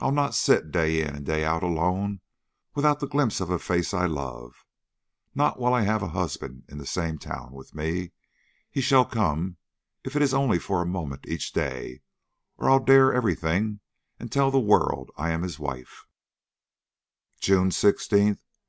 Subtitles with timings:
[0.00, 2.20] I'll not sit day in and day out alone
[2.74, 4.66] without the glimpse of a face I love,
[5.36, 8.10] not while I have a husband in the same town with me.
[8.72, 9.58] He shall come,
[10.02, 12.00] if it is only for a moment each day,
[12.58, 13.78] or I'll dare every thing
[14.18, 16.06] and tell the world I am his wife."
[17.38, 18.62] "JUNE 16, 1872.